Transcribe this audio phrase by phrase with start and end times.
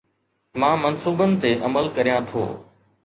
[0.63, 2.47] مان منصوبن تي عمل ڪريان ٿو